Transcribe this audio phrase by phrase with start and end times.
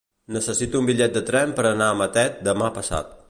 [0.35, 3.19] Necessito un bitllet de tren per anar a Matet demà passat.